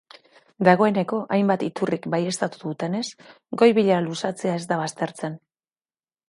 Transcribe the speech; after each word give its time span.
Dagoneko, 0.67 1.19
hainbat 1.35 1.65
iturrik 1.67 2.07
baieztatu 2.13 2.63
dutenez, 2.63 3.03
goi-bilera 3.63 4.01
luzatzea 4.07 4.57
ez 4.63 4.65
da 4.73 4.81
baztertzen. 4.83 5.39